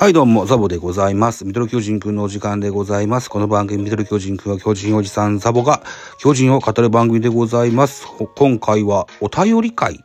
[0.00, 1.44] はい、どうも、ザボでございます。
[1.44, 3.28] ミドル巨人くんのお時間でございます。
[3.28, 5.82] この番組、ミドル巨人くんは巨人おじさんザボが
[6.18, 8.06] 巨人を語る番組でございます。
[8.34, 10.02] 今回はお便り会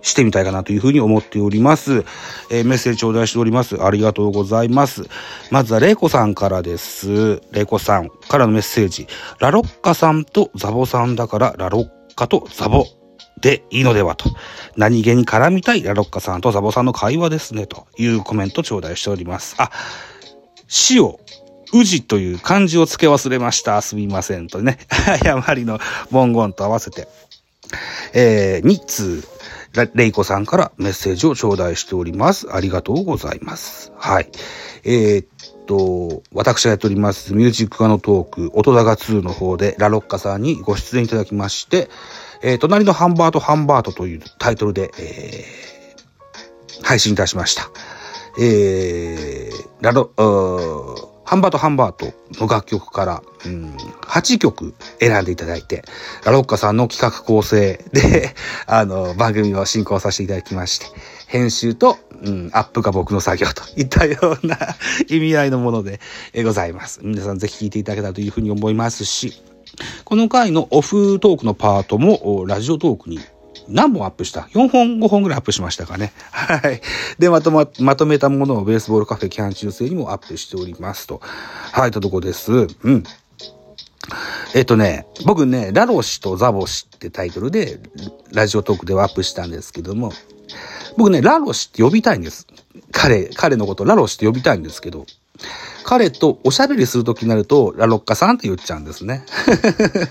[0.00, 2.04] してみたいかなというふうに思っております。
[2.52, 3.82] えーメッセージ頂戴しております。
[3.82, 5.02] ありがとうございます。
[5.50, 7.40] まずは、レイコさんからです。
[7.50, 9.08] レイコさんからのメッセージ。
[9.40, 12.86] ラロッカさんとザボさんだから、ラロッカとザボ
[13.40, 14.30] でいいのではと。
[14.76, 19.56] 何気に絡みたいラロッカさんとザボさんの会話ですね、というコメント頂戴しております。
[19.58, 19.70] あ、
[20.68, 21.20] 死を、
[21.72, 23.80] 宇治という漢字を付け忘れました。
[23.82, 24.46] すみません。
[24.46, 24.78] とね。
[25.22, 25.78] 誤りの
[26.10, 27.08] 文言と合わせて。
[28.12, 29.28] えー、2通、
[29.94, 32.46] レイコさんからメッセージを頂戴しております。
[32.52, 33.92] ありがとうございます。
[33.98, 34.30] はい。
[34.84, 35.26] えーっ
[35.66, 41.90] と、私がやっております、ミュージックガのトーク、音高2の方で、ラロッカさんにご出演いただきまして、
[42.42, 45.66] えー隣のハンバートハンバートというタイトルで、えー
[46.86, 47.68] 配信いたしました。
[48.38, 50.10] えー、ラロ、
[51.24, 55.82] ハンバートハンバートの楽曲から、うん、8曲選んでいただいて、
[56.24, 58.34] ラロッカさんの企画構成で、
[58.66, 60.86] あの、番組を進行させていただきまして、
[61.26, 64.56] 編集と、うん、アップが僕の作業といったような
[65.08, 66.00] 意味合いのもので、
[66.44, 67.00] ございます。
[67.02, 69.42] 皆さんぜひ聞いていただけたらというふうに思いますし、
[70.04, 73.18] この回のオフトークのパートも、ラジオトークに
[73.68, 76.12] 何本アップした ?4 本、5本ぐらいアップしましたかね。
[76.30, 76.80] はい。
[77.18, 81.20] で、まとま、まとめたものをベースボールカフェキャン中世にもアップしておりますと。
[81.22, 82.52] はい、ととこです。
[82.52, 83.04] うん。
[84.54, 87.80] えっとね、僕ね、ラロシとザボシってタイトルで、
[88.32, 90.12] ラジオトークではアップしたんですけども、
[90.96, 92.46] 僕ね、ラロシって呼びたいんです。
[92.92, 95.06] 彼、彼のことラロシって呼びたいんですけど、
[95.84, 99.24] 彼とおしゃべりするときになると、ラロッカさんって言っちゃうんですね。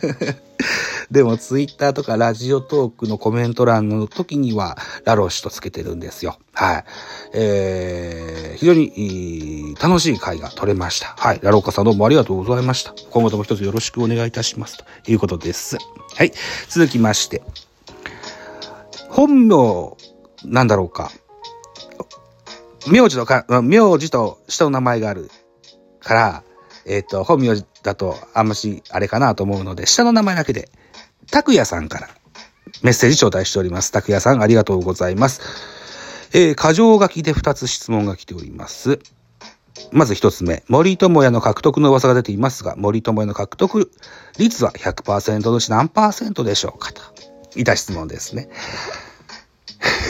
[1.12, 6.38] でも、ツイッターとかラジオトークのコメント欄の時には、ラロシとつけてるんですよ。
[6.54, 6.86] はい。
[7.34, 11.14] えー、非常に楽しい回が取れました。
[11.18, 11.40] はい。
[11.44, 12.94] ラロッカさんどうもありがとうございました。
[13.12, 14.78] 今後とも一つよろしくお願いいたします。
[14.78, 15.78] ということです。
[16.16, 16.32] はい。
[16.70, 17.44] 続きまして、
[19.10, 19.96] 本名、
[20.48, 21.12] なんだろうか。
[22.88, 25.30] 名字のか、名字と下の名前がある
[26.02, 26.44] から、
[26.86, 30.70] えっ、と、本名だとあんましあれかなと思うので、下の名前だけで、
[31.32, 32.10] 拓也さんから
[32.84, 33.92] メッセージ頂戴しております。
[33.92, 35.42] 拓也さんありがとうございます。
[36.34, 39.00] えー、過剰書きで2つ質問が来ております。
[39.92, 43.92] まず一つ目、森友哉の獲得の噂が出ていますが、森友哉の獲得
[44.38, 47.02] 率は100%のうち何パーセントでしょうかと。
[47.56, 48.50] いた質問ですね。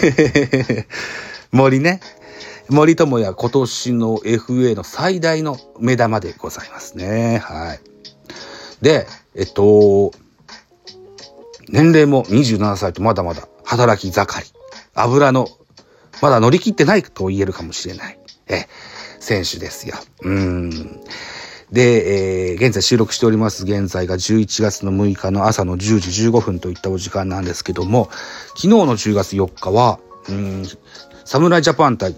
[1.52, 2.00] 森ね。
[2.70, 7.38] 森友哉今年の FA の最大の目玉でございますね。
[7.38, 7.80] はい。
[8.82, 10.12] で、えっと、
[11.70, 14.48] 年齢も27歳とまだまだ働き盛り。
[14.94, 15.48] 油の、
[16.22, 18.20] まだ乗り切ってないと言えるかもしれない。
[18.48, 18.68] え、
[19.20, 19.96] 選手ですよ。
[20.22, 21.02] うん。
[21.72, 28.10] で、えー現在収録しております現在が11月の6日の朝の10時15分といったお時間なんですけども、
[28.56, 30.00] 昨日の10月4日は、
[30.30, 30.64] うん、
[31.26, 32.16] 侍ジャパン対、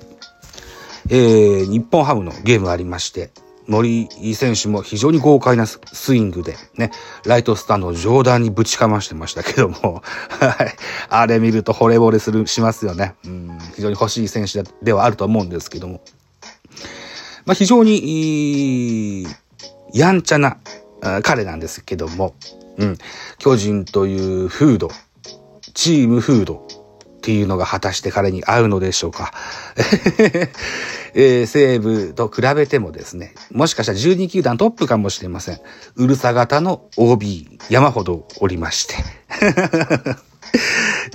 [1.10, 3.32] えー日本ハムのゲームありまして、
[3.68, 6.92] 森選手も非常に豪快なスイングで、ね、
[7.26, 10.02] ライトスタンドを上段にぶちかましてましたけども、
[10.40, 10.76] はい。
[11.10, 13.16] あれ見ると惚れ惚れする、しますよね。
[13.26, 16.02] うん、非常に欲しい選手ではあると思うんですけども。
[17.48, 19.26] まあ、非常に、
[19.94, 20.58] やんちゃな
[21.24, 22.36] 彼なんですけども、
[22.78, 22.98] うん、
[23.38, 24.90] 巨人という風土、
[25.74, 26.68] チーム風土
[27.18, 29.32] っていうのが果たして彼に合うのでしょうか。
[31.16, 35.60] えー西武と比べてもですね、もしかしたら12球団トップかもしれません。
[35.96, 38.96] うるさ型の OB 山ほどおりまして。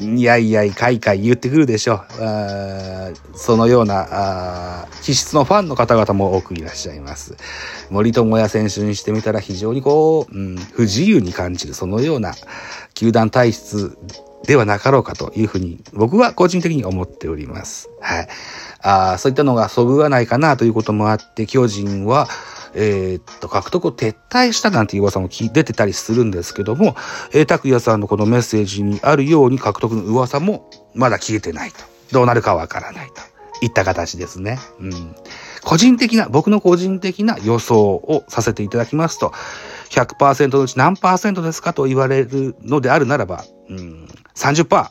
[0.00, 1.98] いやいやい、かいかい言ってくるでしょう。
[2.20, 7.36] あそのような気質のファンの方々も多くいらっしゃいます。
[7.90, 12.34] 森友哉選手にしてみたら非常にこう、うん、不自由に感じる、そのような
[12.94, 13.96] 球団体質
[14.44, 17.90] ではなかろうかというふうに、僕は個人的に思っております。
[18.00, 18.28] はい。
[18.80, 22.28] あそういったのがそぐわないかなということもあって、巨人は、
[22.74, 26.96] えーっと、獲得を撤退したなんていう噂も出てたりするんですけども、
[27.32, 31.78] えー、拓也さんのこのメッセージにあるように獲得の噂もまだ消えてないと。
[32.12, 33.32] どうなるかわからないと。
[33.62, 34.58] いった形ですね。
[34.80, 35.14] うん。
[35.62, 39.32] 個人的な、僕の個人的な予想をさせていただきますと、
[39.90, 44.90] 100%のうち何パーセントですかと言われるのであるならば、うん、30%、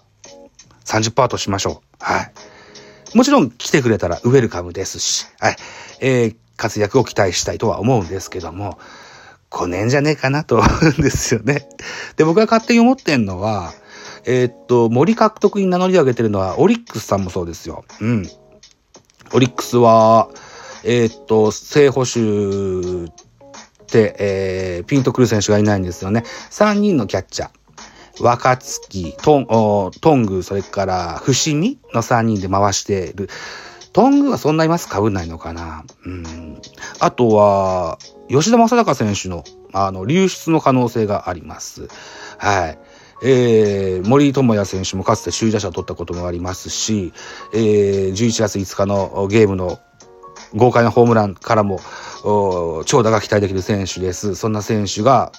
[0.85, 1.97] 30%としましょう。
[1.99, 2.33] はい。
[3.13, 5.57] もちろん来てくれたらウェルカムですし、はい。
[5.99, 8.77] えー活躍を期待したいとは思うんですけども、
[9.49, 10.65] 来ねえんじゃねえかなと思
[10.95, 11.67] うんですよね。
[12.17, 13.73] で、僕が勝手に思ってんのは、
[14.25, 17.83] えーっと、森獲得に名乗り上げてるのは、オリックスさんもそうですよ。
[17.99, 18.29] うん。
[19.33, 20.29] オリックスは、
[20.83, 22.19] えー、っと、正捕手
[23.09, 26.23] って、えー、ピンとくる選手がいないんですよね。
[26.51, 28.23] 3人のキャッチャー。
[28.23, 33.29] 若月、トン、トング、それから伏見の3人で回している。
[33.93, 36.61] トングはそんないますかぶんないのかなうん。
[36.99, 37.97] あとは、
[38.29, 39.43] 吉田正尚選手の、
[39.73, 41.87] あの、流出の可能性があります。
[42.37, 42.79] はい。
[43.23, 47.13] えー、森友哉選手もかつて首位打者を取ったこともありますし、
[47.53, 49.79] えー、11月5日のゲームの
[50.55, 51.79] 豪快なホームランからも、
[52.85, 54.35] 長打が期待できる選手です。
[54.35, 55.31] そんな選手が、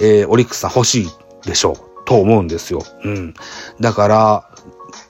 [0.00, 1.08] えー、オリックスさん欲しい
[1.44, 1.76] でしょう、
[2.06, 2.82] と思うんですよ。
[3.04, 3.34] うん。
[3.80, 4.50] だから、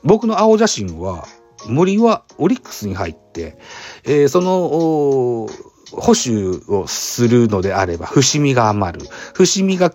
[0.02, 1.26] 僕の青写真は、
[1.66, 3.58] 森はオリックスに入って、
[4.04, 5.48] えー、その、
[5.90, 9.06] 保守をするのであれば、伏見が余る。
[9.34, 9.92] 伏見が、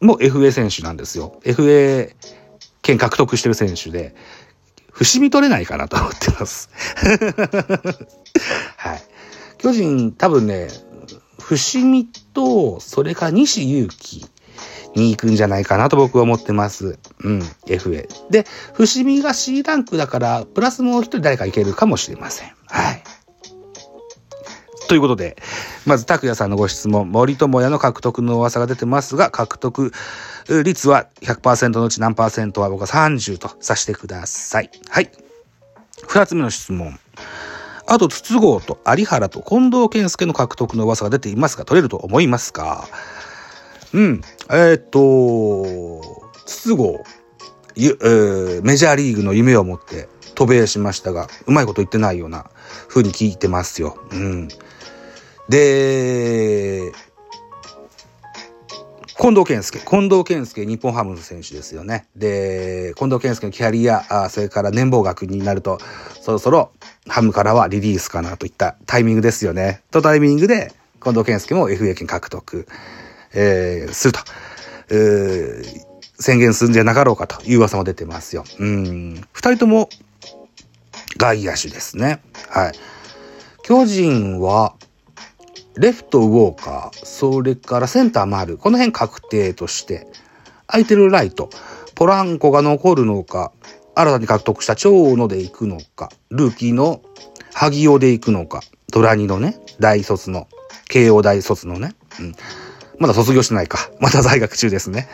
[0.00, 1.40] もう FA 選手なんですよ。
[1.44, 2.14] FA
[2.82, 4.14] 権獲得してる選手で、
[4.90, 6.70] 伏見取れないかなと思ってます。
[8.76, 9.02] はい。
[9.58, 10.68] 巨人、多分ね、
[11.38, 14.26] 伏見と、それか西勇輝
[14.94, 16.98] に行くんじゃないかなと僕は思ってます。
[17.24, 18.06] うん、FA。
[18.30, 22.52] で、伏見が C ランクだから、プラスもう一人誰かいけるかもしれません。
[22.66, 23.02] はい。
[24.88, 25.36] ということで、
[25.86, 29.92] まず、拓也さんのご質問、森友哉の獲得の噂が出てますが、獲得
[30.64, 34.70] 率は100%のうち何パーセントは僕は30とさせてください。
[34.90, 35.10] はい。
[36.06, 36.98] 二つ目の質問。
[37.86, 42.86] あと、筒香と有原と近藤健介の獲得の噂が出ていますが、取れると思いますか？
[43.92, 44.20] うん。
[44.50, 46.82] えー、っと、筒香、
[47.76, 52.46] えー、メジャーリーグの夢を持って渡米しましたが、うまいこと言ってないような
[52.88, 53.98] 風に聞いてますよ。
[54.10, 54.48] うん。
[55.48, 56.92] で、
[59.22, 59.78] 近藤健介。
[59.78, 62.06] 近藤健介、日本ハムの選手ですよね。
[62.16, 65.78] で、近藤健介のキャリア、あそれから年俸額になると、
[66.20, 66.72] そろそろ
[67.06, 69.82] ハムからはリリースかなといったタイミングですよね。
[69.90, 70.72] とタイミングで、
[71.02, 72.66] 近藤健介も FA 権獲得。
[73.34, 74.20] えー、すると、
[74.90, 75.64] えー、
[76.18, 78.44] 宣言するんじゃなかろうかという噂も出てますよ。
[78.58, 79.14] うん。
[79.32, 79.88] 二人とも
[81.16, 82.22] 外野手ですね。
[82.48, 82.72] はい。
[83.62, 84.74] 巨人は、
[85.76, 90.06] レフトウォーカー、それからセンター丸、この辺確定として、
[90.66, 91.48] 空いてるライト、
[91.94, 93.52] ポランコが残るのか、
[93.94, 97.02] 新たに獲得した長野で行くのか、ルーキーの
[97.54, 100.48] 萩尾で行くのか、ドラニのね、大卒の、
[100.88, 102.34] 慶応大卒のね、うん。
[102.98, 103.90] まだ卒業してないか。
[104.00, 105.08] まだ在学中ですね。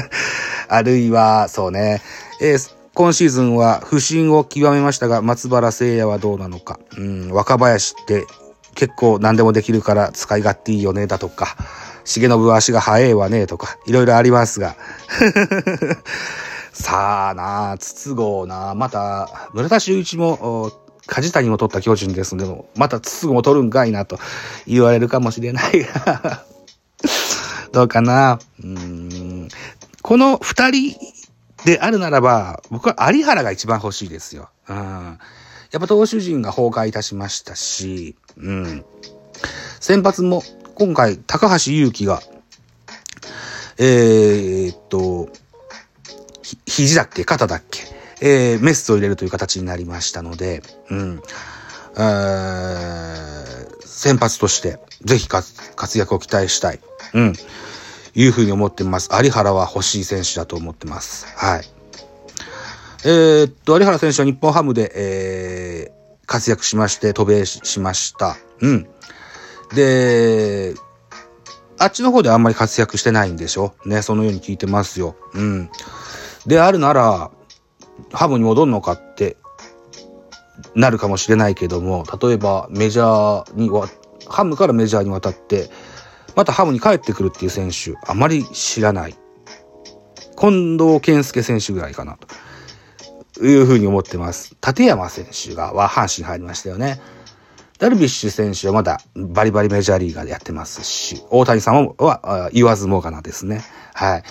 [0.68, 2.02] あるいは、そうね、
[2.40, 6.78] えー、今シーズンは不振を極めましたが、松原聖也はどうなのか。
[6.96, 8.26] うん、若林って
[8.74, 11.56] 結構何でもできるから使い勝手いいよね、だとか。
[12.04, 14.76] 重信は足が速いわね、とか、いろいろありますが。
[16.72, 20.72] さあなあ、筒香なまた、村田修一も、
[21.06, 24.18] 梶谷も取った巨人ですので、また筒香も取るんかいなと
[24.66, 26.44] 言われるかもしれないが
[27.72, 28.38] どうかな。
[28.62, 29.48] うん。
[30.02, 30.98] この二人
[31.64, 34.50] であるならば、僕は有原が一番欲しいですよ。
[34.68, 35.18] うん。
[35.70, 38.84] やっぱ投手陣が崩壊いたしましたし、うん。
[39.78, 40.42] 先発も、
[40.74, 42.20] 今回、高橋祐希が、
[43.78, 45.28] えー、っと、
[46.66, 47.24] 肘だっけ？
[47.24, 47.82] 肩だっけ？
[48.20, 51.22] えー、メスを入れるという形になりましたので、うん。
[53.84, 56.80] 先発として、ぜひ活躍を期待したい。
[57.14, 57.32] うん。
[58.14, 59.08] いうふうに思ってます。
[59.22, 61.26] 有原は欲しい選手だと思ってます。
[61.36, 61.64] はい。
[63.04, 68.36] えー、っと、有原選手は日本ハムで、えー、活躍しまして、渡米しました。
[68.60, 68.88] うん。
[69.74, 70.74] で、
[71.78, 73.72] あっちの方であんまり活躍してないんでしょ？
[73.86, 75.16] ね、そのように聞いてますよ。
[75.32, 75.70] うん。
[76.46, 77.30] であるなら、
[78.12, 79.36] ハムに戻るのかって
[80.74, 83.88] なるかもしれないけども、例えばメジャーには、
[84.26, 85.70] ハムからメジャーに渡って、
[86.36, 89.16] またハムに帰ってくるっていう選手、あまり知らない。
[90.38, 92.18] 近藤健介選手ぐらいかな、
[93.34, 94.56] というふうに思ってます。
[94.66, 97.00] 立山選手が、は阪神入りましたよね。
[97.78, 103.64] ダルビッシュ選手はまだバリバリメジャーリーガーでやってますし、大谷さんは言わずもがなですね。
[103.94, 104.22] はい。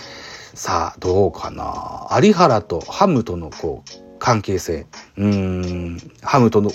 [0.54, 2.08] さあ、どうかな。
[2.22, 3.90] 有原とハムとのこう、
[4.20, 4.86] 関係性。
[5.16, 6.70] うん、ハムとの、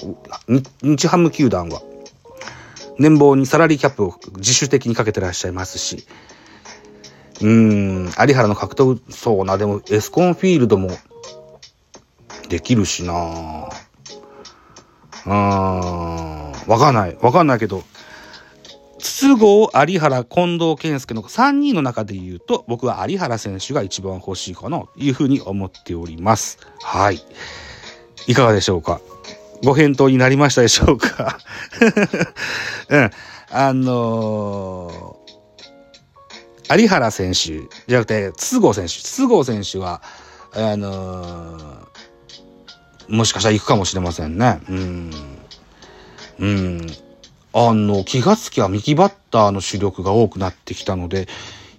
[0.82, 1.82] 日ハム球団は
[2.98, 6.06] 年俸にサラリーキャップを自主的にかけてらっしゃいますし、
[7.42, 10.90] うん、有原の格闘、そうな、でもエスコンフィールドも
[12.50, 13.70] できるしな
[15.26, 15.32] うん、
[16.68, 17.18] わかんない。
[17.20, 17.84] わかんないけど、
[19.00, 26.60] 筒香、有原、近藤健介の3人の中で言うと、僕は有原選手が一番欲しいかなというふうに思っております。
[26.82, 27.22] はい。
[28.28, 29.02] いかがでしょうか？
[29.66, 31.40] ご返答になりましたでしょうか
[32.90, 33.12] うん。
[33.52, 38.94] あのー、有原選手じゃなくて、筒香選手。
[38.94, 40.02] 筒香選手は、
[40.54, 44.62] あのー、もしかしたら行くかもしれませんね。
[44.70, 45.12] うん。
[46.40, 46.88] うん。
[47.54, 51.28] あの、気がつきは右バッターの主力が多くなってきたので、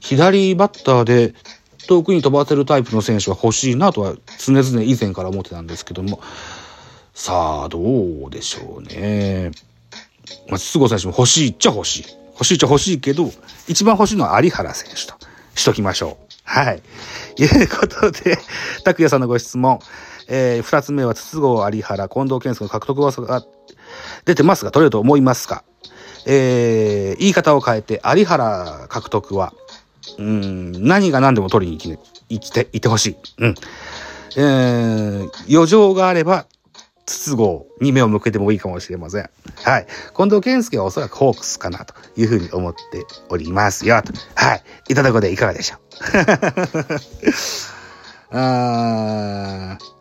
[0.00, 1.34] 左バッターで
[1.86, 6.20] 遠くに飛ばせるタイプの選手は欲しいなとは常々以前から思ってたんですけども、
[7.18, 7.80] さあ、ど
[8.26, 9.50] うでしょうね。
[10.48, 12.04] まあ、筒香選手も欲しいっちゃ欲しい。
[12.34, 13.32] 欲しいっちゃ欲しいけど、
[13.66, 15.14] 一番欲しいのは有原選手と
[15.54, 16.34] しときましょう。
[16.44, 16.82] はい。
[17.38, 18.36] いうことで、
[18.84, 19.78] 拓也さんのご質問。
[20.28, 23.42] えー、二つ目は筒香有原、近藤健介の獲得噂が
[24.26, 25.64] 出てますが、取れると思いますか？
[26.26, 29.54] えー、言い方を変えて、有原獲得は、
[30.18, 33.16] うん、何が何でも取りに行き、行きて、いてほしい。
[33.38, 33.54] うん。
[34.36, 36.44] えー、余剰があれば、
[37.06, 39.30] 筒香に目を向けてもいいかもしれません。
[39.62, 39.86] はい。
[40.14, 44.02] 近藤健介はおそらくホークスかなというふうに思っておりますよ。
[44.02, 44.62] とはい。
[44.88, 45.78] いただくでいかがでしょう？
[48.36, 49.96] あー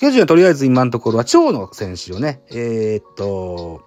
[0.00, 3.82] 巨人はとりあえず今のところは長野選手をね、えー、っと、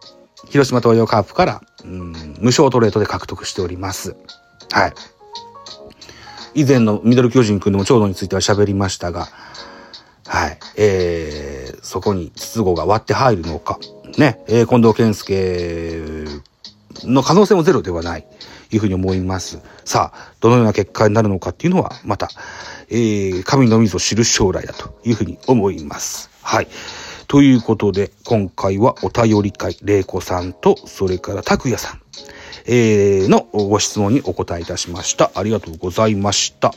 [0.47, 4.15] 広島東洋カープから、うん、無償トレードで獲得しております。
[4.71, 4.93] はい。
[6.55, 9.27] 以前のミドル巨人くんでも長野については喋りましたが、
[10.25, 10.57] はい。
[10.77, 13.79] えー、そこに筒香が割って入るのか。
[14.17, 14.43] ね。
[14.47, 16.25] えー、近藤健介
[17.03, 18.25] の可能性もゼロではない。
[18.71, 19.59] いうふうに思います。
[19.85, 22.29] さあ、どのような結果になるのかっていうのは、また、
[22.89, 26.29] えー、神のみぞ知る将来だというふうに思います。
[26.41, 26.67] はい。
[27.27, 32.01] ということで、今回はお便り会、玲子さんと、それから拓也さん、
[32.65, 35.31] えー、のご質問にお答えいたしました。
[35.35, 36.73] ありがとうございました。